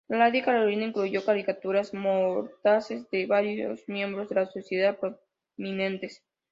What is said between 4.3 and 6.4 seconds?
la sociedad prominentes.